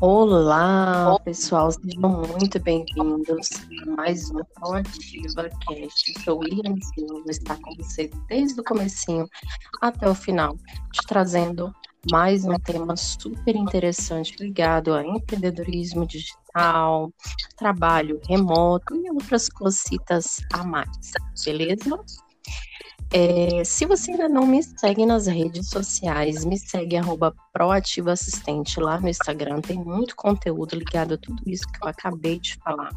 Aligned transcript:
Olá, 0.00 1.20
pessoal, 1.22 1.70
sejam 1.70 2.22
muito 2.22 2.58
bem-vindos 2.58 3.50
a 3.82 3.90
mais 3.96 4.30
um 4.30 4.42
Proativa 4.54 5.50
Cast. 5.68 6.14
Eu 6.16 6.22
sou 6.22 6.38
William 6.38 6.74
Silva, 6.94 7.30
estar 7.30 7.60
com 7.60 7.74
você 7.76 8.10
desde 8.26 8.58
o 8.58 8.64
comecinho 8.64 9.28
até 9.82 10.08
o 10.08 10.14
final, 10.14 10.56
te 10.90 11.06
trazendo 11.06 11.70
mais 12.10 12.46
um 12.46 12.54
tema 12.54 12.96
super 12.96 13.54
interessante 13.54 14.42
ligado 14.42 14.94
a 14.94 15.04
empreendedorismo 15.06 16.06
digital, 16.06 17.12
trabalho 17.58 18.18
remoto 18.26 18.96
e 18.96 19.10
outras 19.10 19.50
cositas 19.50 20.38
a 20.54 20.64
mais, 20.64 21.12
beleza? 21.44 22.00
É, 23.12 23.64
se 23.64 23.86
você 23.86 24.12
ainda 24.12 24.28
não 24.28 24.46
me 24.46 24.62
segue 24.62 25.04
nas 25.04 25.26
redes 25.26 25.68
sociais, 25.68 26.44
me 26.44 26.56
segue 26.56 26.96
arroba 26.96 27.34
Proativa 27.52 28.12
Assistente 28.12 28.78
lá 28.78 29.00
no 29.00 29.08
Instagram. 29.08 29.60
Tem 29.60 29.76
muito 29.76 30.14
conteúdo 30.14 30.76
ligado 30.76 31.14
a 31.14 31.18
tudo 31.18 31.42
isso 31.44 31.66
que 31.66 31.84
eu 31.84 31.88
acabei 31.88 32.38
de 32.38 32.54
falar. 32.58 32.90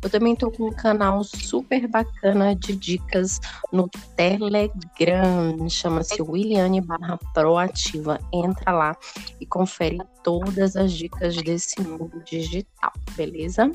Eu 0.00 0.08
também 0.08 0.34
estou 0.34 0.52
com 0.52 0.68
um 0.68 0.72
canal 0.72 1.24
super 1.24 1.88
bacana 1.88 2.54
de 2.54 2.76
dicas 2.76 3.40
no 3.72 3.88
Telegram. 4.16 5.68
Chama-se 5.68 6.22
Williane 6.22 6.80
barra 6.80 7.18
Proativa. 7.34 8.20
Entra 8.32 8.70
lá 8.70 8.96
e 9.40 9.46
confere 9.46 9.98
todas 10.22 10.76
as 10.76 10.92
dicas 10.92 11.36
desse 11.36 11.80
mundo 11.80 12.22
digital, 12.24 12.92
beleza? 13.16 13.72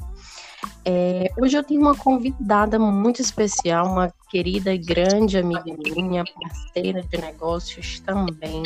É, 0.85 1.31
hoje 1.37 1.57
eu 1.57 1.63
tenho 1.63 1.79
uma 1.79 1.95
convidada 1.95 2.77
muito 2.77 3.21
especial, 3.21 3.87
uma 3.87 4.13
querida 4.29 4.73
e 4.73 4.77
grande 4.77 5.37
amiga 5.37 5.63
minha, 5.95 6.25
parceira 6.25 7.01
de 7.03 7.17
negócios 7.17 8.01
também. 8.01 8.63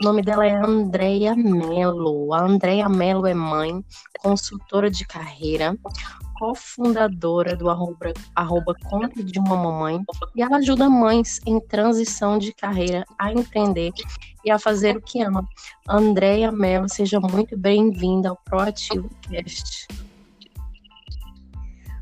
O 0.00 0.04
nome 0.04 0.22
dela 0.22 0.46
é 0.46 0.52
Andréia 0.54 1.34
Mello. 1.34 2.34
A 2.34 2.42
Andréia 2.42 2.88
Mello 2.88 3.26
é 3.26 3.32
mãe, 3.32 3.82
consultora 4.22 4.90
de 4.90 5.06
carreira, 5.06 5.74
cofundadora 6.38 7.56
do 7.56 7.70
arroba, 7.70 8.12
arroba 8.34 8.74
Conta 8.88 9.22
de 9.22 9.38
uma 9.38 9.56
Mamãe 9.56 10.00
e 10.34 10.42
ela 10.42 10.58
ajuda 10.58 10.90
mães 10.90 11.38
em 11.46 11.58
transição 11.60 12.38
de 12.38 12.52
carreira 12.52 13.04
a 13.18 13.32
empreender 13.32 13.92
e 14.44 14.50
a 14.50 14.58
fazer 14.58 14.96
o 14.96 15.02
que 15.02 15.22
ama. 15.22 15.46
Andréia 15.88 16.52
Mello, 16.52 16.88
seja 16.88 17.18
muito 17.18 17.56
bem-vinda 17.56 18.30
ao 18.30 18.36
Proativo 18.44 19.08
Cast. 19.22 19.86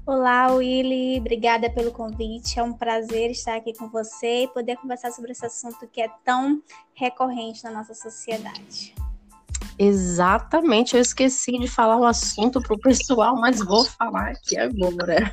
Olá, 0.09 0.51
Willy, 0.55 1.21
obrigada 1.21 1.69
pelo 1.69 1.93
convite. 1.93 2.59
É 2.59 2.63
um 2.63 2.73
prazer 2.73 3.31
estar 3.31 3.57
aqui 3.57 3.75
com 3.75 3.91
você 3.91 4.45
e 4.45 4.49
poder 4.49 4.79
conversar 4.79 5.13
sobre 5.13 5.33
esse 5.33 5.45
assunto 5.45 5.87
que 5.87 6.01
é 6.01 6.09
tão 6.25 6.63
recorrente 6.95 7.63
na 7.63 7.71
nossa 7.71 7.93
sociedade. 7.93 8.95
Exatamente, 9.79 10.97
eu 10.97 11.03
esqueci 11.03 11.59
de 11.59 11.69
falar 11.69 11.99
o 11.99 12.07
assunto 12.07 12.59
para 12.59 12.75
o 12.75 12.81
pessoal, 12.81 13.37
mas 13.37 13.59
vou 13.59 13.85
falar 13.85 14.31
aqui 14.31 14.59
agora. 14.59 15.31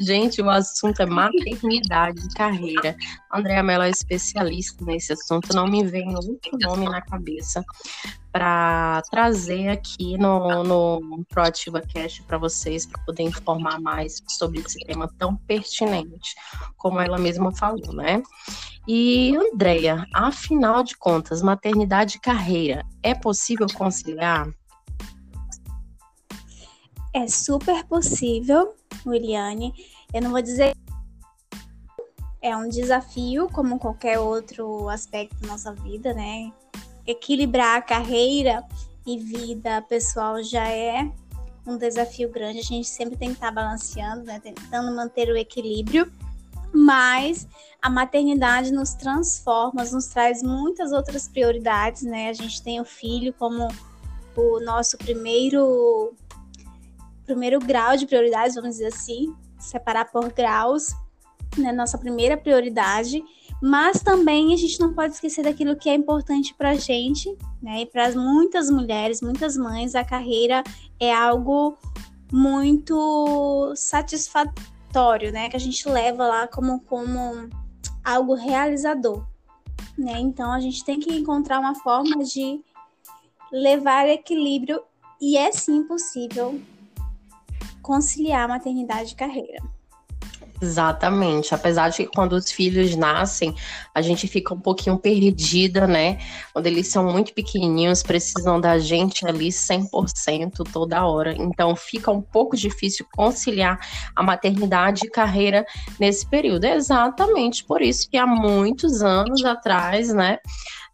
Gente, 0.00 0.40
o 0.40 0.48
assunto 0.48 1.02
é 1.02 1.06
maternidade 1.06 2.18
e 2.24 2.34
carreira. 2.34 2.96
Andréa 3.30 3.62
Mello 3.62 3.84
é 3.84 3.90
especialista 3.90 4.82
nesse 4.82 5.12
assunto, 5.12 5.54
não 5.54 5.66
me 5.66 5.84
vem 5.84 6.16
outro 6.16 6.56
nome 6.58 6.86
na 6.86 7.02
cabeça 7.02 7.62
para 8.36 9.00
trazer 9.10 9.68
aqui 9.68 10.18
no, 10.18 10.62
no 10.62 11.24
Proativa 11.24 11.80
Cast 11.80 12.22
para 12.24 12.36
vocês, 12.36 12.84
para 12.84 13.02
poder 13.02 13.22
informar 13.22 13.80
mais 13.80 14.22
sobre 14.28 14.60
esse 14.60 14.78
tema 14.80 15.10
tão 15.18 15.34
pertinente, 15.34 16.34
como 16.76 17.00
ela 17.00 17.16
mesma 17.16 17.50
falou, 17.50 17.94
né? 17.94 18.22
E, 18.86 19.34
Andréia, 19.34 20.04
afinal 20.12 20.82
de 20.82 20.98
contas, 20.98 21.40
maternidade 21.40 22.18
e 22.18 22.20
carreira, 22.20 22.84
é 23.02 23.14
possível 23.14 23.66
conciliar? 23.72 24.46
É 27.14 27.26
super 27.26 27.84
possível, 27.86 28.74
Williane. 29.06 29.72
Eu 30.12 30.20
não 30.20 30.30
vou 30.30 30.42
dizer 30.42 30.74
é 32.42 32.54
um 32.54 32.68
desafio, 32.68 33.48
como 33.48 33.78
qualquer 33.78 34.18
outro 34.18 34.90
aspecto 34.90 35.34
da 35.40 35.48
nossa 35.48 35.72
vida, 35.72 36.12
né? 36.12 36.52
Equilibrar 37.06 37.78
a 37.78 37.82
carreira 37.82 38.64
e 39.06 39.18
vida 39.18 39.80
pessoal 39.82 40.42
já 40.42 40.68
é 40.68 41.10
um 41.66 41.76
desafio 41.76 42.30
grande. 42.30 42.60
A 42.60 42.62
gente 42.62 42.88
sempre 42.88 43.16
tem 43.16 43.28
que 43.28 43.34
estar 43.34 43.50
balanceando, 43.50 44.24
né? 44.24 44.40
tentando 44.40 44.94
manter 44.94 45.28
o 45.28 45.36
equilíbrio. 45.36 46.10
Mas 46.72 47.46
a 47.80 47.88
maternidade 47.88 48.72
nos 48.72 48.94
transforma, 48.94 49.84
nos 49.84 50.06
traz 50.06 50.42
muitas 50.42 50.92
outras 50.92 51.28
prioridades, 51.28 52.02
né? 52.02 52.28
A 52.28 52.32
gente 52.32 52.62
tem 52.62 52.80
o 52.80 52.84
filho 52.84 53.32
como 53.32 53.68
o 54.36 54.60
nosso 54.60 54.98
primeiro 54.98 56.14
primeiro 57.24 57.58
grau 57.58 57.96
de 57.96 58.06
prioridades, 58.06 58.54
vamos 58.54 58.72
dizer 58.72 58.86
assim, 58.86 59.34
separar 59.58 60.10
por 60.10 60.32
graus, 60.32 60.88
né? 61.56 61.72
Nossa 61.72 61.96
primeira 61.96 62.36
prioridade 62.36 63.22
mas 63.62 64.02
também 64.02 64.52
a 64.52 64.56
gente 64.56 64.78
não 64.80 64.92
pode 64.92 65.14
esquecer 65.14 65.42
daquilo 65.42 65.76
que 65.76 65.88
é 65.88 65.94
importante 65.94 66.54
para 66.54 66.70
a 66.70 66.74
gente, 66.74 67.36
né? 67.62 67.82
E 67.82 67.86
para 67.86 68.10
muitas 68.12 68.70
mulheres, 68.70 69.22
muitas 69.22 69.56
mães, 69.56 69.94
a 69.94 70.04
carreira 70.04 70.62
é 71.00 71.14
algo 71.14 71.76
muito 72.30 73.72
satisfatório, 73.76 75.32
né? 75.32 75.48
Que 75.48 75.56
a 75.56 75.60
gente 75.60 75.88
leva 75.88 76.26
lá 76.26 76.46
como, 76.46 76.80
como 76.80 77.48
algo 78.04 78.34
realizador, 78.34 79.26
né? 79.96 80.18
Então 80.18 80.52
a 80.52 80.60
gente 80.60 80.84
tem 80.84 81.00
que 81.00 81.12
encontrar 81.14 81.58
uma 81.58 81.74
forma 81.74 82.22
de 82.24 82.60
levar 83.50 84.08
equilíbrio 84.08 84.82
e 85.20 85.36
é 85.36 85.50
sim 85.50 85.82
possível 85.84 86.60
conciliar 87.80 88.48
maternidade 88.48 89.12
e 89.12 89.16
carreira. 89.16 89.75
Exatamente. 90.60 91.54
Apesar 91.54 91.90
de 91.90 91.98
que 91.98 92.06
quando 92.06 92.32
os 92.32 92.50
filhos 92.50 92.96
nascem, 92.96 93.54
a 93.94 94.00
gente 94.00 94.26
fica 94.26 94.54
um 94.54 94.60
pouquinho 94.60 94.98
perdida, 94.98 95.86
né? 95.86 96.18
Quando 96.52 96.66
eles 96.66 96.88
são 96.88 97.04
muito 97.04 97.34
pequenininhos, 97.34 98.02
precisam 98.02 98.60
da 98.60 98.78
gente 98.78 99.26
ali 99.26 99.48
100% 99.48 100.64
toda 100.72 101.04
hora. 101.04 101.34
Então 101.34 101.76
fica 101.76 102.10
um 102.10 102.22
pouco 102.22 102.56
difícil 102.56 103.06
conciliar 103.14 103.78
a 104.14 104.22
maternidade 104.22 105.06
e 105.06 105.10
carreira 105.10 105.64
nesse 106.00 106.26
período. 106.26 106.64
É 106.64 106.74
exatamente 106.74 107.64
por 107.64 107.82
isso 107.82 108.08
que 108.08 108.16
há 108.16 108.26
muitos 108.26 109.02
anos 109.02 109.44
atrás, 109.44 110.12
né? 110.12 110.38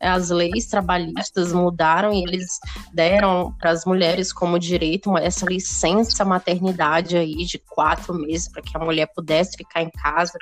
As 0.02 0.30
leis 0.30 0.66
trabalhistas 0.66 1.52
mudaram 1.52 2.12
e 2.12 2.22
eles 2.24 2.58
deram 2.92 3.54
para 3.58 3.70
as 3.70 3.84
mulheres 3.84 4.32
como 4.32 4.58
direito 4.58 5.16
essa 5.16 5.46
licença 5.46 6.24
maternidade 6.24 7.16
aí 7.16 7.44
de 7.44 7.58
quatro 7.58 8.12
meses 8.14 8.48
para 8.48 8.62
que 8.62 8.76
a 8.76 8.80
mulher 8.80 9.06
pudesse 9.14 9.56
ficar 9.56 9.82
em 9.82 9.90
casa 9.90 10.36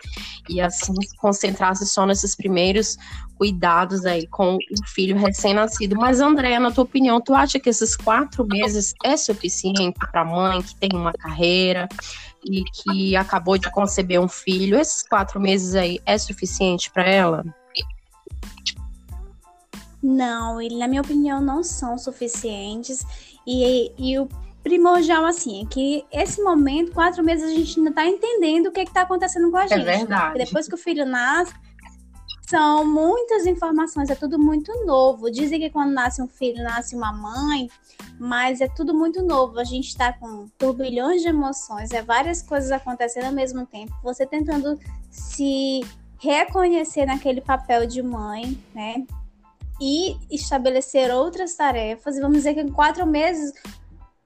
e 0.48 0.60
assim 0.60 0.94
se 1.02 1.16
concentrasse 1.16 1.86
só 1.86 2.06
nesses 2.06 2.34
primeiros 2.34 2.96
cuidados 3.36 4.04
aí 4.04 4.26
com 4.26 4.56
o 4.56 4.86
filho 4.88 5.16
recém-nascido. 5.16 5.96
Mas 5.96 6.20
Andréa, 6.20 6.60
na 6.60 6.70
tua 6.70 6.84
opinião, 6.84 7.20
tu 7.20 7.34
acha 7.34 7.58
que 7.58 7.70
esses 7.70 7.96
quatro 7.96 8.46
meses 8.46 8.94
é 9.02 9.16
suficiente 9.16 9.98
para 10.10 10.20
a 10.20 10.24
mãe 10.24 10.62
que 10.62 10.74
tem 10.74 10.90
uma 10.94 11.12
carreira? 11.12 11.88
e 12.44 12.64
que 12.64 13.14
acabou 13.16 13.58
de 13.58 13.70
conceber 13.70 14.18
um 14.18 14.26
filho, 14.26 14.78
esses 14.78 15.02
quatro 15.02 15.38
meses 15.38 15.74
aí 15.74 16.00
é 16.06 16.16
suficiente 16.16 16.90
para 16.90 17.04
ela? 17.04 17.44
Não, 20.02 20.60
ele, 20.60 20.76
na 20.76 20.88
minha 20.88 21.02
opinião, 21.02 21.40
não 21.40 21.62
são 21.62 21.98
suficientes. 21.98 23.04
E, 23.46 23.92
e 23.98 24.18
o 24.18 24.28
primordial, 24.62 25.24
assim, 25.24 25.62
é 25.62 25.66
que 25.66 26.04
esse 26.12 26.42
momento, 26.42 26.92
quatro 26.92 27.22
meses, 27.22 27.44
a 27.44 27.54
gente 27.54 27.78
ainda 27.78 27.92
tá 27.92 28.06
entendendo 28.06 28.66
o 28.66 28.72
que, 28.72 28.80
é 28.80 28.84
que 28.84 28.92
tá 28.92 29.02
acontecendo 29.02 29.50
com 29.50 29.56
a 29.56 29.64
é 29.64 29.68
gente. 29.68 29.80
É 29.80 29.98
verdade. 29.98 30.38
Depois 30.38 30.66
que 30.66 30.74
o 30.74 30.78
filho 30.78 31.04
nasce, 31.04 31.52
são 32.50 32.84
muitas 32.84 33.46
informações, 33.46 34.10
é 34.10 34.14
tudo 34.14 34.38
muito 34.38 34.72
novo. 34.84 35.30
Dizem 35.30 35.60
que 35.60 35.70
quando 35.70 35.92
nasce 35.92 36.20
um 36.20 36.26
filho, 36.26 36.64
nasce 36.64 36.96
uma 36.96 37.12
mãe, 37.12 37.70
mas 38.18 38.60
é 38.60 38.68
tudo 38.68 38.92
muito 38.92 39.22
novo. 39.22 39.60
A 39.60 39.64
gente 39.64 39.88
está 39.88 40.12
com 40.12 40.48
turbilhões 40.58 41.22
de 41.22 41.28
emoções, 41.28 41.92
é 41.92 42.02
várias 42.02 42.42
coisas 42.42 42.72
acontecendo 42.72 43.26
ao 43.26 43.32
mesmo 43.32 43.64
tempo. 43.66 43.94
Você 44.02 44.26
tentando 44.26 44.76
se 45.08 45.80
reconhecer 46.18 47.06
naquele 47.06 47.40
papel 47.40 47.86
de 47.86 48.02
mãe, 48.02 48.58
né? 48.74 49.06
E 49.80 50.16
estabelecer 50.30 51.12
outras 51.14 51.54
tarefas. 51.54 52.16
E 52.16 52.20
vamos 52.20 52.38
dizer 52.38 52.54
que 52.54 52.60
em 52.60 52.70
quatro 52.70 53.06
meses 53.06 53.52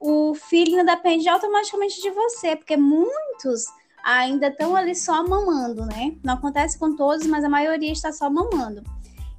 o 0.01 0.35
filho 0.35 0.85
depende 0.85 1.29
automaticamente 1.29 2.03
de 2.03 2.11
você, 2.11 2.56
porque 2.56 2.77
muitos 2.77 3.67
ainda 4.05 4.49
estão 4.49 4.77
ali 4.77 4.95
só 4.95 5.27
mamando, 5.27 5.87
né? 5.87 6.15
Não 6.23 6.35
acontece 6.35 6.79
com 6.79 6.95
todos, 6.95 7.27
mas 7.27 7.43
a 7.43 7.49
maioria 7.49 7.93
está 7.93 8.12
só 8.12 8.29
mamando. 8.29 8.83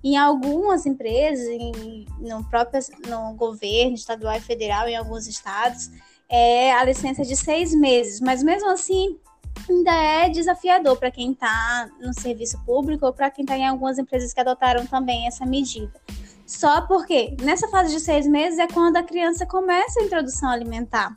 Em 0.03 0.17
algumas 0.17 0.85
empresas, 0.85 1.45
em, 1.47 2.05
no 2.19 2.43
próprio 2.49 2.81
no 3.07 3.33
governo 3.35 3.93
estadual 3.93 4.35
e 4.35 4.41
federal, 4.41 4.87
em 4.87 4.95
alguns 4.95 5.27
estados, 5.27 5.91
é 6.29 6.71
a 6.73 6.83
licença 6.83 7.23
de 7.23 7.35
seis 7.35 7.73
meses. 7.73 8.19
Mas 8.19 8.41
mesmo 8.41 8.69
assim, 8.71 9.19
ainda 9.69 9.91
é 9.91 10.29
desafiador 10.29 10.97
para 10.97 11.11
quem 11.11 11.31
está 11.31 11.89
no 11.99 12.13
serviço 12.13 12.59
público 12.65 13.05
ou 13.05 13.13
para 13.13 13.29
quem 13.29 13.43
está 13.43 13.57
em 13.57 13.67
algumas 13.67 13.97
empresas 13.97 14.33
que 14.33 14.39
adotaram 14.39 14.85
também 14.85 15.27
essa 15.27 15.45
medida. 15.45 15.93
Só 16.45 16.81
porque 16.81 17.35
nessa 17.41 17.67
fase 17.67 17.93
de 17.93 17.99
seis 17.99 18.27
meses 18.27 18.59
é 18.59 18.67
quando 18.67 18.97
a 18.97 19.03
criança 19.03 19.45
começa 19.45 19.99
a 19.99 20.03
introdução 20.03 20.49
alimentar. 20.49 21.15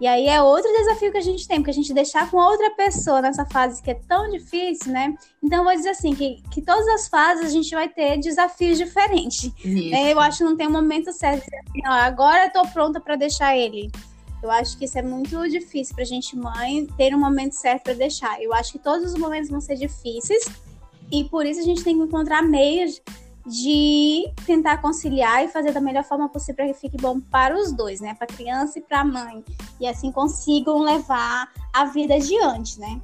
E 0.00 0.06
aí 0.08 0.26
é 0.26 0.42
outro 0.42 0.70
desafio 0.72 1.12
que 1.12 1.18
a 1.18 1.22
gente 1.22 1.46
tem, 1.46 1.58
porque 1.58 1.70
a 1.70 1.74
gente 1.74 1.94
deixar 1.94 2.28
com 2.28 2.36
outra 2.36 2.70
pessoa 2.72 3.22
nessa 3.22 3.46
fase 3.46 3.80
que 3.80 3.92
é 3.92 3.94
tão 3.94 4.28
difícil, 4.28 4.92
né? 4.92 5.14
Então 5.42 5.58
eu 5.58 5.64
vou 5.64 5.72
dizer 5.72 5.90
assim, 5.90 6.14
que, 6.14 6.42
que 6.50 6.60
todas 6.60 6.86
as 6.88 7.08
fases 7.08 7.46
a 7.46 7.48
gente 7.48 7.72
vai 7.72 7.88
ter 7.88 8.18
desafios 8.18 8.76
diferentes. 8.76 9.52
Né? 9.64 10.12
Eu 10.12 10.18
acho 10.18 10.38
que 10.38 10.44
não 10.44 10.56
tem 10.56 10.66
um 10.66 10.72
momento 10.72 11.12
certo. 11.12 11.44
Assim, 11.44 11.80
ó, 11.86 11.92
agora 11.92 12.46
eu 12.46 12.52
tô 12.52 12.68
pronta 12.68 13.00
para 13.00 13.14
deixar 13.14 13.56
ele. 13.56 13.90
Eu 14.44 14.50
acho 14.50 14.76
que 14.76 14.84
isso 14.84 14.98
é 14.98 15.02
muito 15.02 15.48
difícil 15.48 15.94
pra 15.94 16.04
gente, 16.04 16.36
mãe, 16.36 16.86
ter 16.98 17.14
um 17.14 17.18
momento 17.18 17.52
certo 17.52 17.84
para 17.84 17.94
deixar. 17.94 18.42
Eu 18.42 18.52
acho 18.52 18.72
que 18.72 18.78
todos 18.78 19.14
os 19.14 19.18
momentos 19.18 19.48
vão 19.48 19.58
ser 19.58 19.74
difíceis 19.74 20.44
e 21.10 21.24
por 21.24 21.46
isso 21.46 21.60
a 21.60 21.62
gente 21.62 21.82
tem 21.82 21.96
que 21.96 22.04
encontrar 22.04 22.42
meios 22.42 23.00
de 23.46 24.30
tentar 24.44 24.82
conciliar 24.82 25.42
e 25.42 25.48
fazer 25.48 25.72
da 25.72 25.80
melhor 25.80 26.04
forma 26.04 26.28
possível 26.28 26.56
para 26.56 26.66
que 26.66 26.74
fique 26.74 26.98
bom 26.98 27.20
para 27.20 27.58
os 27.58 27.72
dois, 27.72 28.02
né? 28.02 28.12
Para 28.12 28.26
a 28.30 28.36
criança 28.36 28.78
e 28.78 28.82
para 28.82 29.00
a 29.00 29.04
mãe. 29.04 29.42
E 29.80 29.86
assim 29.86 30.12
consigam 30.12 30.78
levar 30.80 31.50
a 31.72 31.86
vida 31.86 32.14
adiante, 32.14 32.78
né? 32.78 33.00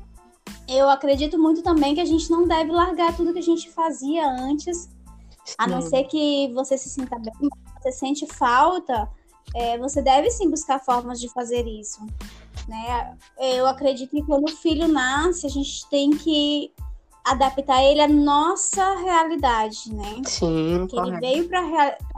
Eu 0.69 0.91
acredito 0.91 1.39
muito 1.39 1.63
também 1.63 1.95
que 1.95 2.03
a 2.03 2.07
gente 2.07 2.31
não 2.31 2.47
deve 2.47 2.71
largar 2.71 3.17
tudo 3.17 3.33
que 3.33 3.39
a 3.39 3.43
gente 3.43 3.71
fazia 3.71 4.29
antes, 4.29 4.91
a 5.57 5.67
não 5.67 5.81
ser 5.81 6.05
que 6.05 6.53
você 6.53 6.77
se 6.77 6.91
sinta 6.91 7.19
bem, 7.19 7.33
você 7.81 7.93
sente 7.93 8.27
falta, 8.27 9.09
é, 9.55 9.79
você 9.79 10.00
deve 10.02 10.31
sim 10.31 10.50
buscar 10.50 10.79
formas 10.79 11.20
de 11.20 11.29
fazer 11.29 11.67
isso. 11.67 12.00
Né? 12.69 13.17
Eu 13.38 13.67
acredito 13.67 14.11
que 14.11 14.23
quando 14.23 14.49
o 14.49 14.56
filho 14.56 14.87
nasce, 14.87 15.47
a 15.47 15.50
gente 15.50 15.88
tem 15.88 16.11
que 16.11 16.73
adaptar 17.25 17.82
ele 17.82 18.00
à 18.00 18.08
nossa 18.08 18.97
realidade, 18.97 19.93
né? 19.93 20.23
Sim, 20.25 20.87
que 20.88 20.97
ele 20.97 21.19
veio 21.19 21.49
para 21.49 21.61
realidade 21.61 22.11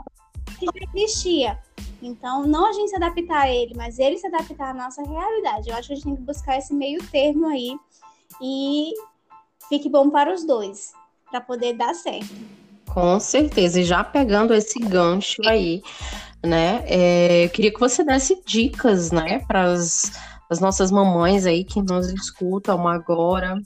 que 0.59 0.65
já 0.65 0.91
existia. 0.93 1.59
Então, 2.01 2.45
não 2.45 2.65
a 2.65 2.73
gente 2.73 2.89
se 2.89 2.95
adaptar 2.95 3.43
a 3.43 3.49
ele, 3.49 3.73
mas 3.75 3.97
ele 3.97 4.17
se 4.17 4.27
adaptar 4.27 4.71
à 4.71 4.73
nossa 4.73 5.01
realidade. 5.03 5.69
Eu 5.69 5.75
acho 5.75 5.87
que 5.87 5.93
a 5.93 5.95
gente 5.95 6.05
tem 6.05 6.15
que 6.15 6.21
buscar 6.21 6.57
esse 6.57 6.73
meio 6.73 7.01
termo 7.07 7.47
aí 7.47 7.77
e 8.41 8.93
fique 9.69 9.89
bom 9.89 10.09
para 10.09 10.33
os 10.33 10.45
dois, 10.45 10.91
para 11.29 11.39
poder 11.39 11.73
dar 11.73 11.93
certo. 11.93 12.33
Com 12.93 13.19
certeza. 13.19 13.79
E 13.79 13.83
já 13.83 14.03
pegando 14.03 14.53
esse 14.53 14.79
gancho 14.79 15.41
aí, 15.47 15.81
né? 16.43 16.83
É, 16.85 17.45
eu 17.45 17.49
queria 17.49 17.73
que 17.73 17.79
você 17.79 18.03
desse 18.03 18.41
dicas, 18.45 19.11
né, 19.11 19.39
para 19.47 19.63
as 19.63 20.11
as 20.53 20.59
nossas 20.59 20.91
mamães 20.91 21.45
aí 21.45 21.63
que 21.63 21.81
nos 21.81 22.09
escutam 22.09 22.87
agora 22.87 23.59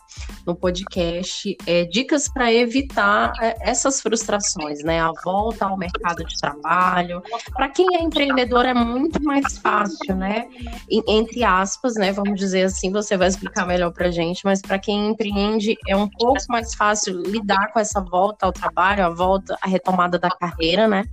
no 0.45 0.55
podcast, 0.55 1.55
é, 1.65 1.83
dicas 1.85 2.29
para 2.29 2.51
evitar 2.53 3.33
é, 3.41 3.69
essas 3.69 3.99
frustrações, 3.99 4.83
né? 4.83 5.01
A 5.01 5.11
volta 5.23 5.65
ao 5.65 5.77
mercado 5.77 6.23
de 6.23 6.37
trabalho. 6.39 7.21
Para 7.53 7.69
quem 7.69 7.85
é 7.95 8.01
empreendedor 8.01 8.65
é 8.65 8.73
muito 8.73 9.21
mais 9.21 9.57
fácil, 9.57 10.15
né? 10.15 10.47
Entre 10.89 11.43
aspas, 11.43 11.95
né? 11.95 12.13
Vamos 12.13 12.39
dizer 12.39 12.63
assim, 12.63 12.91
você 12.91 13.17
vai 13.17 13.27
explicar 13.27 13.65
melhor 13.65 13.91
para 13.91 14.09
gente, 14.09 14.45
mas 14.45 14.61
para 14.61 14.79
quem 14.79 15.09
empreende 15.09 15.75
é 15.87 15.95
um 15.95 16.07
pouco 16.07 16.39
mais 16.47 16.73
fácil 16.73 17.21
lidar 17.23 17.71
com 17.73 17.79
essa 17.79 17.99
volta 17.99 18.45
ao 18.45 18.53
trabalho, 18.53 19.05
a 19.05 19.09
volta, 19.09 19.57
a 19.61 19.67
retomada 19.67 20.17
da 20.17 20.29
carreira, 20.29 20.87
né? 20.87 21.03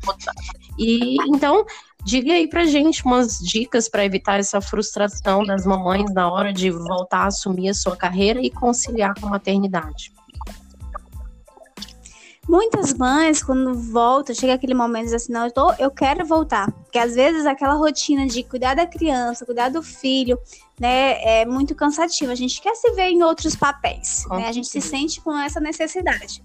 E 0.79 1.17
então 1.29 1.65
Diga 2.05 2.35
aí 2.35 2.47
pra 2.47 2.67
gente 2.67 3.03
umas 3.03 3.38
dicas 3.38 3.88
para 3.88 4.05
evitar 4.05 4.38
essa 4.38 4.61
frustração 4.61 5.43
das 5.43 5.65
mamães 5.65 6.12
na 6.12 6.31
hora 6.31 6.53
de 6.53 6.71
voltar 6.71 7.21
a 7.21 7.26
assumir 7.29 7.71
a 7.71 7.75
sua 7.75 7.97
carreira 7.97 8.43
e 8.43 8.50
conciliar 8.50 9.15
com 9.19 9.26
a 9.26 9.31
maternidade. 9.31 10.12
Muitas 12.47 12.93
mães, 12.93 13.43
quando 13.43 13.73
voltam, 13.73 14.35
chega 14.35 14.53
aquele 14.53 14.75
momento 14.75 15.11
e 15.11 15.15
assim, 15.15 15.32
não, 15.32 15.47
eu, 15.47 15.50
tô, 15.50 15.73
eu 15.79 15.91
quero 15.91 16.26
voltar. 16.26 16.71
Porque 16.71 16.99
às 16.99 17.15
vezes 17.15 17.47
aquela 17.47 17.73
rotina 17.73 18.26
de 18.26 18.43
cuidar 18.43 18.75
da 18.75 18.87
criança, 18.87 19.47
cuidar 19.47 19.71
do 19.71 19.82
filho, 19.82 20.38
né, 20.79 21.41
é 21.41 21.47
muito 21.47 21.75
cansativa. 21.75 22.32
A 22.32 22.37
gente 22.37 22.61
quer 22.61 22.75
se 22.75 22.91
ver 22.91 23.09
em 23.09 23.23
outros 23.23 23.56
papéis, 23.56 24.26
né? 24.29 24.47
A 24.47 24.53
gente 24.53 24.69
se 24.69 24.82
sente 24.82 25.23
com 25.23 25.35
essa 25.38 25.59
necessidade 25.59 26.43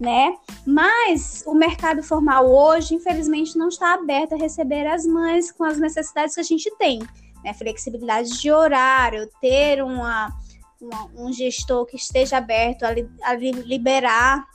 né? 0.00 0.34
Mas 0.66 1.44
o 1.46 1.54
mercado 1.54 2.02
formal 2.02 2.50
hoje, 2.50 2.94
infelizmente, 2.94 3.58
não 3.58 3.68
está 3.68 3.92
aberto 3.92 4.32
a 4.32 4.38
receber 4.38 4.86
as 4.86 5.06
mães 5.06 5.52
com 5.52 5.62
as 5.62 5.78
necessidades 5.78 6.34
que 6.34 6.40
a 6.40 6.44
gente 6.44 6.74
tem, 6.78 7.00
né? 7.44 7.52
Flexibilidade 7.52 8.40
de 8.40 8.50
horário, 8.50 9.28
ter 9.40 9.84
uma, 9.84 10.34
uma 10.80 11.04
um 11.14 11.30
gestor 11.30 11.84
que 11.84 11.96
esteja 11.96 12.38
aberto 12.38 12.84
a, 12.84 12.92
li, 12.92 13.08
a 13.22 13.34
liberar 13.34 14.46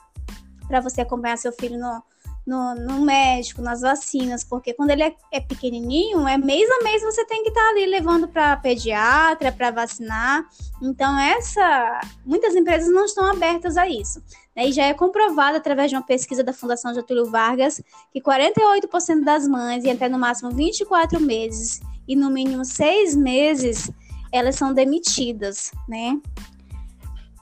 para 0.67 0.81
você 0.81 1.01
acompanhar 1.01 1.37
seu 1.37 1.53
filho 1.53 1.77
no, 1.77 2.03
no, 2.45 2.75
no, 2.75 3.01
médico, 3.01 3.61
nas 3.61 3.81
vacinas, 3.81 4.43
porque 4.43 4.73
quando 4.73 4.91
ele 4.91 5.03
é, 5.03 5.15
é, 5.31 5.39
pequenininho, 5.39 6.27
é 6.27 6.37
mês 6.37 6.69
a 6.69 6.83
mês 6.83 7.01
você 7.01 7.25
tem 7.25 7.41
que 7.43 7.49
estar 7.49 7.61
tá 7.61 7.69
ali 7.69 7.85
levando 7.87 8.27
para 8.27 8.57
pediatra, 8.57 9.51
para 9.51 9.71
vacinar. 9.71 10.45
Então, 10.81 11.17
essa 11.19 11.99
muitas 12.25 12.55
empresas 12.55 12.93
não 12.93 13.05
estão 13.05 13.25
abertas 13.25 13.77
a 13.77 13.87
isso. 13.87 14.21
Né? 14.55 14.67
E 14.67 14.71
já 14.71 14.85
é 14.85 14.93
comprovado 14.93 15.57
através 15.57 15.89
de 15.89 15.95
uma 15.95 16.05
pesquisa 16.05 16.43
da 16.43 16.53
Fundação 16.53 16.93
Getúlio 16.93 17.29
Vargas 17.29 17.81
que 18.11 18.21
48% 18.21 19.23
das 19.23 19.47
mães, 19.47 19.83
e 19.83 19.89
até 19.89 20.07
no 20.07 20.19
máximo 20.19 20.51
24 20.51 21.19
meses, 21.19 21.81
e 22.07 22.15
no 22.15 22.29
mínimo 22.29 22.63
seis 22.63 23.15
meses, 23.15 23.89
elas 24.31 24.55
são 24.55 24.73
demitidas, 24.73 25.71
né? 25.87 26.19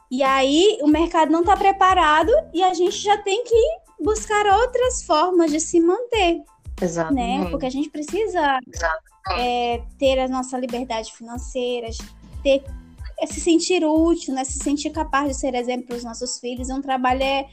E 0.10 0.22
aí 0.22 0.78
o 0.82 0.88
mercado 0.88 1.32
não 1.32 1.42
está 1.42 1.58
preparado 1.58 2.32
e 2.54 2.64
a 2.64 2.74
gente 2.74 2.98
já 2.98 3.18
tem 3.18 3.44
que 3.44 3.83
buscar 4.04 4.46
outras 4.46 5.04
formas 5.04 5.52
de 5.52 5.60
se 5.60 5.80
manter. 5.80 6.44
Exato. 6.82 7.14
Né? 7.14 7.48
Porque 7.50 7.66
a 7.66 7.70
gente 7.70 7.90
precisa 7.90 8.60
é, 9.38 9.82
ter 9.98 10.20
a 10.20 10.28
nossa 10.28 10.58
liberdade 10.58 11.14
financeira, 11.14 11.88
ter, 12.44 12.64
é, 13.20 13.26
se 13.26 13.40
sentir 13.40 13.86
útil, 13.86 14.34
né? 14.34 14.44
se 14.44 14.60
sentir 14.60 14.90
capaz 14.90 15.30
de 15.30 15.36
ser 15.36 15.56
exemplo 15.56 15.88
para 15.88 15.98
os 15.98 16.04
nossos 16.04 16.40
filhos. 16.40 16.70
Um 16.70 16.82
trabalho 16.82 17.24
é, 17.24 17.48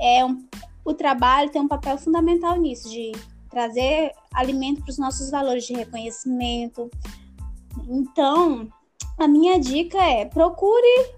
é 0.00 0.24
um, 0.24 0.46
o 0.84 0.92
trabalho 0.92 1.50
tem 1.50 1.62
um 1.62 1.68
papel 1.68 1.96
fundamental 1.96 2.56
nisso, 2.56 2.90
de 2.90 3.12
trazer 3.48 4.12
alimento 4.32 4.82
para 4.82 4.90
os 4.90 4.98
nossos 4.98 5.30
valores 5.30 5.64
de 5.64 5.74
reconhecimento. 5.74 6.90
Então, 7.88 8.68
a 9.18 9.28
minha 9.28 9.58
dica 9.58 9.98
é 10.02 10.24
procure 10.24 11.14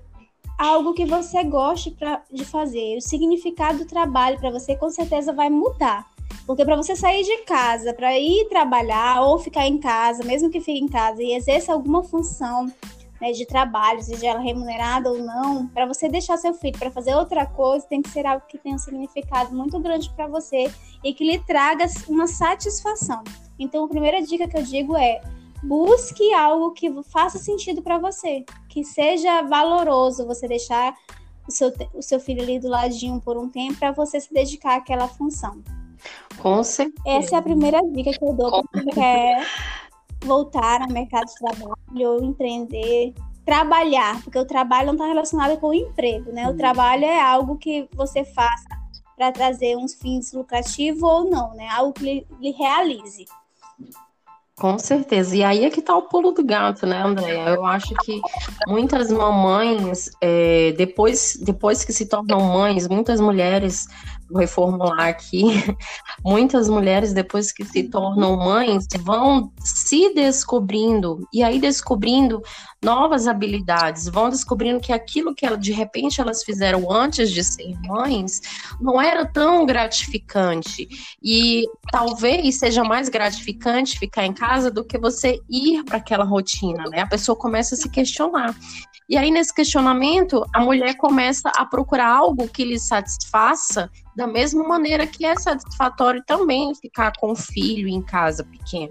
algo 0.59 0.95
que 0.95 1.05
você 1.05 1.45
goste 1.45 1.91
pra, 1.91 2.23
de 2.33 2.45
fazer. 2.45 2.97
O 2.97 3.01
significado 3.01 3.79
do 3.79 3.87
trabalho 3.87 4.39
para 4.39 4.51
você 4.51 4.77
com 4.77 4.91
certeza 4.91 5.33
vai 5.33 5.51
mudar. 5.51 6.07
Porque 6.47 6.65
para 6.65 6.77
você 6.77 6.95
sair 6.95 7.25
de 7.25 7.39
casa, 7.39 7.93
para 7.93 8.19
ir 8.19 8.49
trabalhar 8.49 9.23
ou 9.23 9.39
ficar 9.39 9.67
em 9.67 9.79
casa, 9.79 10.25
mesmo 10.25 10.51
que 10.51 10.61
fique 10.61 10.79
em 10.79 10.89
casa 10.89 11.23
e 11.23 11.35
exerça 11.35 11.73
alguma 11.73 12.03
função 12.05 12.73
né, 13.21 13.33
de 13.33 13.45
trabalho, 13.47 14.03
seja 14.03 14.29
ela 14.29 14.41
remunerada 14.41 15.11
ou 15.11 15.19
não, 15.19 15.67
para 15.67 15.87
você 15.87 16.09
deixar 16.09 16.37
seu 16.37 16.55
filho 16.55 16.79
para 16.79 16.91
fazer 16.91 17.15
outra 17.15 17.47
coisa, 17.47 17.87
tem 17.87 18.03
que 18.03 18.11
ser 18.11 18.27
algo 18.27 18.45
que 18.47 18.59
tenha 18.59 18.77
um 18.77 18.79
significado 18.79 19.55
muito 19.55 19.79
grande 19.81 20.11
para 20.11 20.27
você 20.27 20.71
e 21.03 21.13
que 21.13 21.25
lhe 21.25 21.39
traga 21.39 21.87
uma 22.09 22.27
satisfação. 22.27 23.23
Então, 23.59 23.85
a 23.85 23.89
primeira 23.89 24.23
dica 24.23 24.47
que 24.47 24.57
eu 24.57 24.63
digo 24.63 24.97
é 24.97 25.21
busque 25.63 26.33
algo 26.35 26.73
que 26.73 26.91
faça 27.05 27.39
sentido 27.39 27.83
para 27.83 27.99
você, 27.99 28.45
que 28.69 28.85
seja 28.85 29.43
valoroso 29.43 30.27
você 30.27 30.47
deixar 30.47 30.95
o 31.49 31.51
seu, 31.51 31.73
o 31.95 32.03
seu 32.03 32.19
filho 32.21 32.43
ali 32.43 32.59
do 32.59 32.69
ladinho 32.69 33.21
por 33.21 33.37
um 33.37 33.49
tempo 33.49 33.79
para 33.79 33.93
você 33.93 34.21
se 34.21 34.33
dedicar 34.33 34.77
àquela 34.77 35.09
função. 35.09 35.63
Com 36.39 36.63
certeza. 36.63 37.03
Essa 37.07 37.37
é 37.37 37.39
a 37.39 37.43
primeira 37.43 37.81
dica 37.93 38.11
que 38.13 38.25
eu 38.25 38.33
dou 38.33 38.51
para 38.51 38.83
quem 38.83 38.93
quer 38.93 39.47
voltar 40.25 40.83
ao 40.83 40.89
mercado 40.89 41.27
de 41.27 41.35
trabalho 41.35 42.11
ou 42.11 42.25
empreender, 42.25 43.15
trabalhar, 43.45 44.23
porque 44.23 44.39
o 44.39 44.45
trabalho 44.45 44.89
não 44.89 44.95
está 44.95 45.07
relacionado 45.07 45.59
com 45.59 45.69
o 45.69 45.75
emprego, 45.75 46.33
né? 46.33 46.47
O 46.47 46.51
uhum. 46.51 46.57
trabalho 46.57 47.05
é 47.05 47.21
algo 47.21 47.57
que 47.57 47.89
você 47.95 48.25
faça 48.25 48.69
para 49.17 49.33
trazer 49.33 49.77
uns 49.77 49.95
fins 49.95 50.33
lucrativos 50.33 51.03
ou 51.03 51.31
não, 51.31 51.55
né? 51.55 51.69
Algo 51.71 51.93
que 51.93 52.05
lhe, 52.05 52.27
lhe 52.41 52.51
realize. 52.51 53.25
Com 54.59 54.79
certeza. 54.79 55.37
E 55.37 55.45
aí 55.45 55.65
é 55.65 55.71
que 55.71 55.83
tá 55.83 55.95
o 55.95 56.09
pulo 56.09 56.33
do 56.33 56.43
gato, 56.43 56.87
né, 56.87 57.03
André? 57.03 57.55
Eu 57.55 57.67
acho 57.67 57.95
que 58.03 58.19
muitas 58.67 59.11
mamães, 59.13 60.11
é, 60.19 60.73
depois, 60.73 61.39
depois 61.43 61.85
que 61.85 61.93
se 61.93 62.07
tornam 62.07 62.41
mães, 62.41 62.89
muitas 62.89 63.21
mulheres 63.21 63.87
vou 64.29 64.41
reformular 64.41 65.09
aqui, 65.09 65.45
muitas 66.25 66.69
mulheres, 66.69 67.13
depois 67.13 67.53
que 67.53 67.65
se 67.65 67.85
tornam 67.85 68.37
mães, 68.37 68.87
vão 69.01 69.53
se 69.63 70.13
descobrindo, 70.15 71.27
e 71.33 71.43
aí 71.43 71.61
descobrindo 71.61 72.43
novas 72.83 73.27
habilidades, 73.27 74.09
vão 74.09 74.29
descobrindo 74.29 74.81
que 74.81 74.93
aquilo 74.93 75.35
que 75.35 75.47
ela, 75.47 75.57
de 75.57 75.73
repente 75.73 76.21
elas 76.21 76.45
fizeram 76.45 76.91
antes 76.91 77.31
de 77.31 77.43
ser 77.43 77.75
mães 77.87 78.41
não 78.81 79.01
era 79.01 79.27
tão 79.27 79.67
gratificante. 79.67 80.89
E 81.23 81.65
talvez 81.91 82.59
seja 82.59 82.85
mais 82.85 83.09
gratificante 83.09 83.99
ficar 83.99 84.25
em 84.25 84.33
casa 84.33 84.71
do 84.71 84.85
que 84.85 84.99
você 84.99 85.41
ir 85.49 85.85
para 85.85 85.99
aquela 85.99 86.25
rotina, 86.25 86.85
né? 86.91 87.01
A 87.01 87.07
pessoa 87.07 87.37
começa 87.37 87.75
a 87.75 87.79
se 87.79 87.89
questionar. 87.89 88.55
E 89.09 89.17
aí, 89.17 89.31
nesse 89.31 89.55
questionamento, 89.55 90.45
a 90.53 90.61
mulher 90.61 90.97
começa 90.97 91.51
a 91.57 91.65
procurar 91.65 92.09
algo 92.09 92.49
que 92.49 92.65
lhe 92.65 92.79
satisfaça 92.79 93.89
da 94.17 94.27
mesma 94.27 94.67
maneira 94.67 95.07
que 95.07 95.27
é 95.27 95.37
satisfatório 95.37 96.25
também 96.27 96.75
ficar 96.75 97.13
com 97.19 97.33
o 97.33 97.37
filho 97.37 97.87
em 97.87 98.03
casa 98.03 98.43
pequeno. 98.43 98.91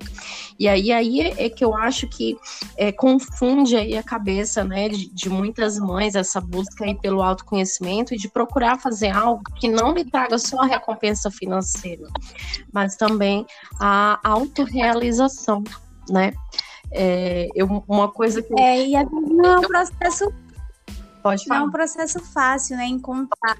E 0.58 0.68
aí, 0.68 0.92
aí 0.92 1.20
é 1.20 1.50
que 1.50 1.66
eu 1.66 1.76
acho 1.76 2.08
que 2.08 2.38
é, 2.78 2.92
confunde 2.92 3.76
aí 3.76 3.98
a 3.98 4.04
cabeça 4.04 4.64
né, 4.64 4.88
de, 4.88 5.14
de, 5.14 5.30
muitas 5.30 5.80
mães 5.80 6.16
essa 6.16 6.40
busca 6.40 6.86
aí 6.86 6.96
pelo 6.96 7.24
autoconhecimento 7.24 8.14
e 8.14 8.18
de 8.18 8.30
procurar 8.30 8.80
fazer 8.80 9.10
algo 9.10 9.44
que 9.60 9.68
não 9.68 9.94
lhe 9.94 10.06
traga 10.06 10.38
só 10.38 10.60
a 10.62 10.68
recompensa 10.68 11.32
financeira, 11.32 12.08
mas 12.72 12.96
também 12.96 13.46
a 13.80 14.20
autorrealização, 14.24 15.64
né? 16.08 16.34
É, 16.98 17.50
eu, 17.54 17.68
uma 17.88 18.10
coisa 18.10 18.42
que. 18.42 18.58
É, 18.60 18.88
e 18.88 18.96
a 18.96 19.04
não 19.04 19.46
é 19.46 19.58
um 19.58 19.62
processo. 19.62 20.34
Pode 21.22 21.46
falar. 21.46 21.60
Não 21.60 21.66
é 21.66 21.70
um 21.70 21.72
processo 21.72 22.20
fácil, 22.20 22.78
né? 22.78 22.86
Encontrar 22.86 23.58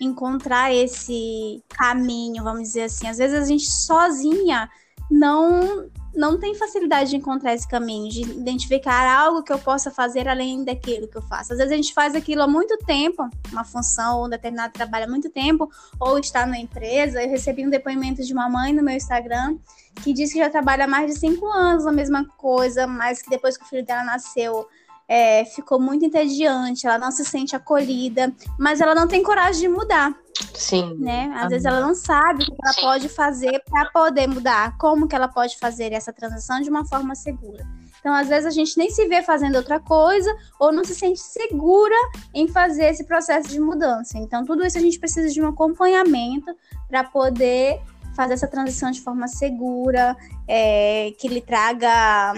encontrar 0.00 0.72
esse 0.72 1.62
caminho, 1.68 2.44
vamos 2.44 2.62
dizer 2.62 2.82
assim. 2.82 3.08
Às 3.08 3.18
vezes 3.18 3.42
a 3.42 3.44
gente 3.44 3.68
sozinha 3.68 4.70
não 5.10 5.88
não 6.16 6.38
tem 6.38 6.54
facilidade 6.54 7.10
de 7.10 7.16
encontrar 7.16 7.54
esse 7.54 7.68
caminho, 7.68 8.10
de 8.10 8.22
identificar 8.22 9.06
algo 9.06 9.42
que 9.42 9.52
eu 9.52 9.58
possa 9.58 9.90
fazer 9.90 10.26
além 10.26 10.64
daquilo 10.64 11.06
que 11.06 11.16
eu 11.16 11.22
faço. 11.22 11.52
Às 11.52 11.58
vezes 11.58 11.72
a 11.72 11.76
gente 11.76 11.92
faz 11.92 12.14
aquilo 12.14 12.42
há 12.42 12.48
muito 12.48 12.76
tempo, 12.78 13.28
uma 13.52 13.64
função 13.64 14.18
ou 14.18 14.26
um 14.26 14.28
determinado 14.28 14.72
trabalho 14.72 15.04
há 15.04 15.08
muito 15.08 15.28
tempo, 15.28 15.70
ou 16.00 16.18
está 16.18 16.46
na 16.46 16.58
empresa. 16.58 17.22
Eu 17.22 17.28
recebi 17.28 17.66
um 17.66 17.70
depoimento 17.70 18.22
de 18.22 18.32
uma 18.32 18.48
mãe 18.48 18.72
no 18.72 18.82
meu 18.82 18.96
Instagram 18.96 19.58
que 20.02 20.12
disse 20.12 20.34
que 20.34 20.38
já 20.38 20.48
trabalha 20.48 20.84
há 20.84 20.88
mais 20.88 21.12
de 21.12 21.20
cinco 21.20 21.46
anos 21.46 21.86
a 21.86 21.92
mesma 21.92 22.24
coisa, 22.24 22.86
mas 22.86 23.20
que 23.20 23.28
depois 23.30 23.56
que 23.56 23.64
o 23.64 23.68
filho 23.68 23.84
dela 23.84 24.04
nasceu, 24.04 24.66
é, 25.08 25.44
ficou 25.44 25.80
muito 25.80 26.04
entediante, 26.04 26.86
ela 26.86 26.98
não 26.98 27.10
se 27.10 27.24
sente 27.24 27.54
acolhida, 27.54 28.32
mas 28.58 28.80
ela 28.80 28.94
não 28.94 29.06
tem 29.06 29.22
coragem 29.22 29.62
de 29.62 29.68
mudar. 29.68 30.14
Sim. 30.54 30.96
Né? 30.98 31.32
Às 31.36 31.50
vezes 31.50 31.64
ela 31.64 31.80
não 31.80 31.94
sabe 31.94 32.44
o 32.44 32.46
que 32.46 32.56
ela 32.62 32.72
Sim. 32.72 32.80
pode 32.80 33.08
fazer 33.08 33.62
para 33.68 33.90
poder 33.90 34.26
mudar, 34.26 34.76
como 34.78 35.06
que 35.06 35.14
ela 35.14 35.28
pode 35.28 35.58
fazer 35.58 35.92
essa 35.92 36.12
transição 36.12 36.60
de 36.60 36.70
uma 36.70 36.84
forma 36.84 37.14
segura. 37.14 37.66
Então, 38.00 38.14
às 38.14 38.28
vezes 38.28 38.46
a 38.46 38.50
gente 38.50 38.78
nem 38.78 38.88
se 38.88 39.06
vê 39.08 39.22
fazendo 39.22 39.56
outra 39.56 39.80
coisa 39.80 40.32
ou 40.60 40.72
não 40.72 40.84
se 40.84 40.94
sente 40.94 41.18
segura 41.18 41.96
em 42.32 42.46
fazer 42.46 42.84
esse 42.84 43.04
processo 43.04 43.48
de 43.48 43.58
mudança. 43.58 44.16
Então, 44.18 44.44
tudo 44.44 44.64
isso 44.64 44.78
a 44.78 44.80
gente 44.80 44.98
precisa 44.98 45.28
de 45.28 45.42
um 45.42 45.48
acompanhamento 45.48 46.54
para 46.88 47.02
poder 47.02 47.80
fazer 48.14 48.34
essa 48.34 48.46
transição 48.46 48.90
de 48.90 49.00
forma 49.00 49.26
segura, 49.26 50.16
é, 50.46 51.12
que 51.18 51.26
lhe 51.26 51.40
traga 51.40 52.34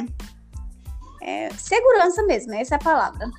é, 1.21 1.50
segurança 1.55 2.23
mesmo, 2.23 2.55
essa 2.55 2.75
é 2.75 2.76
a 2.76 2.81
palavra. 2.81 3.31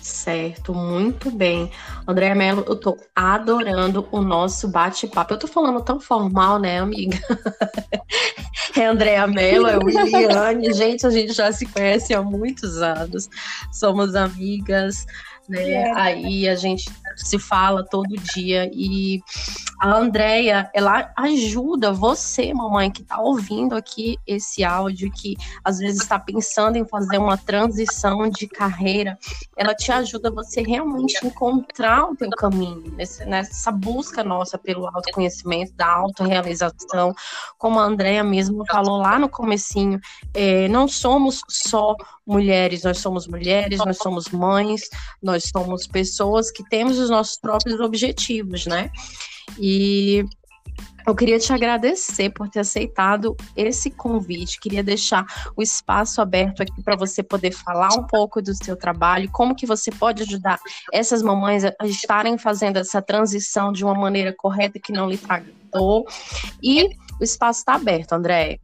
Certo, 0.00 0.74
muito 0.74 1.30
bem. 1.30 1.70
Andréa 2.06 2.34
Mello, 2.34 2.64
eu 2.66 2.76
tô 2.76 2.96
adorando 3.14 4.06
o 4.10 4.20
nosso 4.20 4.68
bate-papo. 4.68 5.34
Eu 5.34 5.38
tô 5.38 5.46
falando 5.46 5.82
tão 5.82 5.98
formal, 5.98 6.58
né, 6.58 6.78
amiga? 6.78 7.18
é 8.76 8.86
Andréa 8.86 9.26
Mello, 9.26 9.66
é 9.66 9.76
Williane. 9.76 10.72
Gente, 10.74 11.06
a 11.06 11.10
gente 11.10 11.32
já 11.32 11.50
se 11.52 11.66
conhece 11.66 12.14
há 12.14 12.22
muitos 12.22 12.80
anos. 12.80 13.28
Somos 13.72 14.14
amigas, 14.14 15.06
né? 15.48 15.72
É. 15.72 15.92
Aí 15.92 16.48
a 16.48 16.54
gente 16.54 16.90
se 17.18 17.38
fala 17.38 17.84
todo 17.84 18.08
dia. 18.34 18.70
E 18.72 19.22
a 19.80 19.96
Andrea, 19.96 20.70
ela 20.74 21.12
ajuda 21.16 21.92
você, 21.92 22.52
mamãe, 22.52 22.90
que 22.90 23.02
está 23.02 23.20
ouvindo 23.20 23.74
aqui 23.74 24.18
esse 24.26 24.64
áudio, 24.64 25.10
que 25.10 25.36
às 25.62 25.78
vezes 25.78 26.02
está 26.02 26.18
pensando 26.18 26.76
em 26.76 26.84
fazer 26.84 27.18
uma 27.18 27.36
transição 27.36 28.28
de 28.28 28.46
carreira, 28.48 29.18
ela 29.56 29.74
te 29.74 29.92
ajuda 29.92 30.30
você 30.30 30.62
realmente 30.62 31.24
encontrar 31.24 32.10
o 32.10 32.16
teu 32.16 32.30
caminho, 32.30 32.92
nessa 33.26 33.70
busca 33.70 34.24
nossa 34.24 34.58
pelo 34.58 34.86
autoconhecimento, 34.86 35.72
da 35.74 35.86
autorrealização, 35.86 37.14
como 37.56 37.78
a 37.78 37.84
Andrea 37.84 38.24
mesmo 38.24 38.64
falou 38.66 38.98
lá 38.98 39.18
no 39.18 39.28
comecinho, 39.28 40.00
é, 40.34 40.68
não 40.68 40.88
somos 40.88 41.40
só 41.48 41.96
mulheres, 42.28 42.82
nós 42.82 42.98
somos 42.98 43.26
mulheres, 43.26 43.78
nós 43.78 43.96
somos 43.96 44.28
mães, 44.28 44.82
nós 45.22 45.44
somos 45.44 45.86
pessoas 45.86 46.50
que 46.50 46.62
temos 46.68 46.98
os 46.98 47.08
nossos 47.08 47.38
próprios 47.38 47.80
objetivos, 47.80 48.66
né? 48.66 48.90
E 49.58 50.24
eu 51.06 51.14
queria 51.14 51.38
te 51.38 51.50
agradecer 51.54 52.28
por 52.28 52.50
ter 52.50 52.60
aceitado 52.60 53.34
esse 53.56 53.90
convite. 53.90 54.60
Queria 54.60 54.82
deixar 54.82 55.24
o 55.56 55.62
espaço 55.62 56.20
aberto 56.20 56.62
aqui 56.62 56.82
para 56.82 56.96
você 56.96 57.22
poder 57.22 57.50
falar 57.50 57.94
um 57.94 58.06
pouco 58.06 58.42
do 58.42 58.54
seu 58.54 58.76
trabalho, 58.76 59.30
como 59.32 59.54
que 59.54 59.64
você 59.64 59.90
pode 59.90 60.22
ajudar 60.22 60.60
essas 60.92 61.22
mamães 61.22 61.64
a 61.64 61.74
estarem 61.84 62.36
fazendo 62.36 62.76
essa 62.76 63.00
transição 63.00 63.72
de 63.72 63.82
uma 63.84 63.94
maneira 63.94 64.34
correta 64.36 64.78
que 64.78 64.92
não 64.92 65.08
lhe 65.08 65.16
traga 65.16 65.46
dor. 65.72 66.04
E 66.62 66.90
o 67.18 67.24
espaço 67.24 67.60
está 67.60 67.74
aberto, 67.74 68.12
André. 68.12 68.60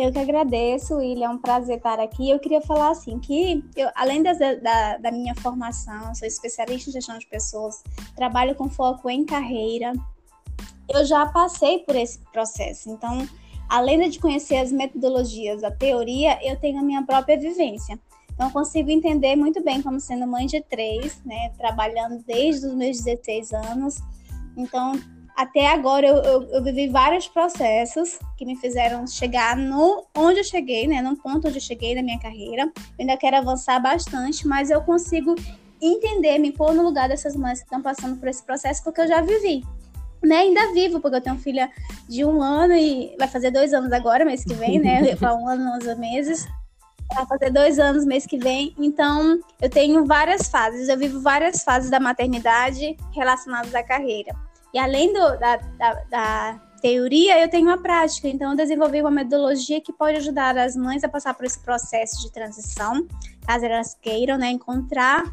Eu 0.00 0.12
que 0.12 0.18
agradeço, 0.20 0.94
William, 0.94 1.26
é 1.26 1.28
um 1.28 1.38
prazer 1.38 1.78
estar 1.78 1.98
aqui. 1.98 2.30
Eu 2.30 2.38
queria 2.38 2.60
falar 2.60 2.90
assim 2.90 3.18
que, 3.18 3.64
eu, 3.74 3.90
além 3.96 4.22
da, 4.22 4.32
da 4.96 5.10
minha 5.10 5.34
formação, 5.34 6.14
sou 6.14 6.28
especialista 6.28 6.88
em 6.88 6.92
gestão 6.92 7.18
de 7.18 7.26
pessoas, 7.26 7.82
trabalho 8.14 8.54
com 8.54 8.70
foco 8.70 9.10
em 9.10 9.24
carreira. 9.24 9.92
Eu 10.88 11.04
já 11.04 11.26
passei 11.26 11.80
por 11.80 11.96
esse 11.96 12.20
processo. 12.32 12.88
Então, 12.88 13.28
além 13.68 14.08
de 14.08 14.20
conhecer 14.20 14.58
as 14.58 14.70
metodologias, 14.70 15.64
a 15.64 15.70
teoria, 15.72 16.38
eu 16.48 16.54
tenho 16.54 16.78
a 16.78 16.82
minha 16.84 17.04
própria 17.04 17.36
vivência. 17.36 17.98
Então, 18.32 18.46
eu 18.46 18.52
consigo 18.52 18.92
entender 18.92 19.34
muito 19.34 19.60
bem 19.64 19.82
como 19.82 19.98
sendo 19.98 20.28
mãe 20.28 20.46
de 20.46 20.60
três, 20.60 21.20
né, 21.24 21.50
trabalhando 21.58 22.22
desde 22.24 22.68
os 22.68 22.72
meus 22.72 22.98
16 23.00 23.52
anos. 23.52 23.96
Então, 24.56 24.92
até 25.38 25.68
agora 25.68 26.04
eu, 26.04 26.16
eu, 26.16 26.42
eu, 26.50 26.64
vivi 26.64 26.88
vários 26.88 27.28
processos 27.28 28.18
que 28.36 28.44
me 28.44 28.56
fizeram 28.56 29.06
chegar 29.06 29.56
no 29.56 30.04
onde 30.12 30.40
eu 30.40 30.44
cheguei, 30.44 30.88
né? 30.88 31.00
No 31.00 31.16
ponto 31.16 31.46
onde 31.46 31.58
eu 31.58 31.62
cheguei 31.62 31.94
na 31.94 32.02
minha 32.02 32.18
carreira. 32.18 32.62
Eu 32.64 32.72
ainda 32.98 33.16
quero 33.16 33.36
avançar 33.36 33.78
bastante, 33.78 34.48
mas 34.48 34.68
eu 34.68 34.80
consigo 34.80 35.36
entender, 35.80 36.38
me 36.38 36.50
pôr 36.50 36.74
no 36.74 36.82
lugar 36.82 37.08
dessas 37.08 37.36
mães 37.36 37.60
que 37.60 37.66
estão 37.66 37.80
passando 37.80 38.18
por 38.18 38.26
esse 38.26 38.42
processo, 38.42 38.82
porque 38.82 39.00
eu 39.00 39.06
já 39.06 39.20
vivi. 39.20 39.64
Né, 40.20 40.38
ainda 40.38 40.72
vivo, 40.72 40.98
porque 40.98 41.18
eu 41.18 41.20
tenho 41.20 41.38
filha 41.38 41.70
de 42.08 42.24
um 42.24 42.42
ano 42.42 42.74
e 42.74 43.14
vai 43.16 43.28
fazer 43.28 43.52
dois 43.52 43.72
anos 43.72 43.92
agora, 43.92 44.24
mês 44.24 44.42
que 44.42 44.54
vem, 44.54 44.80
né? 44.80 45.14
Para 45.14 45.36
um 45.36 45.46
ano, 45.46 45.76
onze 45.76 45.94
meses. 45.94 46.48
Vai 47.14 47.24
fazer 47.26 47.52
dois 47.52 47.78
anos 47.78 48.04
mês 48.04 48.26
que 48.26 48.38
vem. 48.38 48.74
Então, 48.76 49.38
eu 49.62 49.70
tenho 49.70 50.04
várias 50.04 50.48
fases. 50.48 50.88
Eu 50.88 50.98
vivo 50.98 51.20
várias 51.20 51.62
fases 51.62 51.90
da 51.90 52.00
maternidade 52.00 52.96
relacionadas 53.14 53.72
à 53.72 53.84
carreira. 53.84 54.34
E 54.72 54.78
além 54.78 55.12
do, 55.12 55.38
da, 55.38 55.56
da, 55.56 55.94
da 56.10 56.60
teoria, 56.80 57.40
eu 57.40 57.48
tenho 57.48 57.70
a 57.70 57.78
prática. 57.78 58.28
Então, 58.28 58.50
eu 58.50 58.56
desenvolvi 58.56 59.00
uma 59.00 59.10
metodologia 59.10 59.80
que 59.80 59.92
pode 59.92 60.18
ajudar 60.18 60.56
as 60.56 60.76
mães 60.76 61.04
a 61.04 61.08
passar 61.08 61.34
por 61.34 61.44
esse 61.44 61.58
processo 61.60 62.20
de 62.20 62.32
transição, 62.32 63.06
caso 63.46 63.64
elas 63.64 63.96
queiram, 64.00 64.38
né, 64.38 64.50
encontrar 64.50 65.24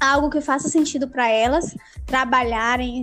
algo 0.00 0.30
que 0.30 0.40
faça 0.40 0.68
sentido 0.68 1.08
para 1.08 1.28
elas, 1.28 1.74
trabalharem, 2.06 3.02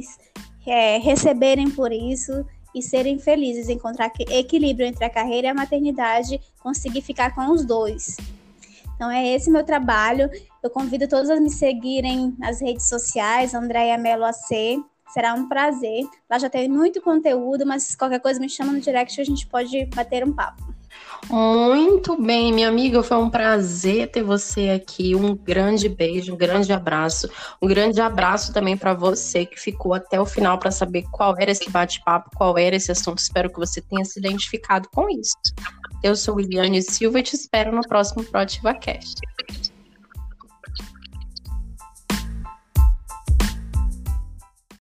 é, 0.65 0.97
receberem 0.97 1.69
por 1.69 1.91
isso 1.91 2.45
e 2.73 2.81
serem 2.81 3.19
felizes, 3.19 3.69
encontrar 3.69 4.11
equilíbrio 4.29 4.87
entre 4.87 5.05
a 5.05 5.09
carreira 5.09 5.47
e 5.47 5.49
a 5.49 5.53
maternidade, 5.53 6.39
conseguir 6.59 7.01
ficar 7.01 7.33
com 7.35 7.51
os 7.51 7.65
dois. 7.65 8.17
Então, 8.95 9.11
é 9.11 9.27
esse 9.27 9.51
meu 9.51 9.63
trabalho. 9.63 10.29
Eu 10.63 10.69
convido 10.69 11.07
todos 11.07 11.29
a 11.29 11.39
me 11.39 11.49
seguirem 11.49 12.33
nas 12.39 12.61
redes 12.61 12.87
sociais, 12.87 13.53
Andréia 13.53 13.97
Melo 13.97 14.23
AC. 14.23 14.81
Será 15.13 15.33
um 15.33 15.47
prazer. 15.47 16.05
Lá 16.29 16.37
já 16.37 16.49
tem 16.49 16.67
muito 16.67 17.01
conteúdo, 17.01 17.65
mas 17.65 17.95
qualquer 17.95 18.19
coisa 18.19 18.39
me 18.39 18.49
chama 18.49 18.71
no 18.71 18.81
direct 18.81 19.17
e 19.17 19.21
a 19.21 19.25
gente 19.25 19.47
pode 19.47 19.85
bater 19.87 20.23
um 20.23 20.33
papo. 20.33 20.75
Muito 21.29 22.21
bem, 22.21 22.53
minha 22.53 22.67
amiga, 22.67 23.01
foi 23.01 23.17
um 23.17 23.29
prazer 23.29 24.11
ter 24.11 24.21
você 24.21 24.69
aqui. 24.69 25.15
Um 25.15 25.35
grande 25.35 25.89
beijo, 25.89 26.33
um 26.33 26.37
grande 26.37 26.71
abraço. 26.71 27.29
Um 27.61 27.67
grande 27.67 27.99
abraço 27.99 28.53
também 28.53 28.77
para 28.77 28.93
você 28.93 29.45
que 29.45 29.59
ficou 29.59 29.93
até 29.93 30.19
o 30.19 30.25
final 30.25 30.59
para 30.59 30.69
saber 30.69 31.03
qual 31.11 31.35
era 31.39 31.51
esse 31.51 31.69
bate-papo, 31.69 32.29
qual 32.35 32.57
era 32.57 32.75
esse 32.75 32.91
assunto. 32.91 33.19
Espero 33.19 33.49
que 33.49 33.59
você 33.59 33.81
tenha 33.81 34.05
se 34.05 34.19
identificado 34.19 34.87
com 34.93 35.09
isso. 35.09 35.35
Eu 36.03 36.15
sou 36.15 36.39
Liliane 36.39 36.81
Silva 36.83 37.19
e 37.19 37.23
te 37.23 37.35
espero 37.35 37.75
no 37.75 37.81
próximo 37.81 38.23
ProAtivaCast. 38.23 39.19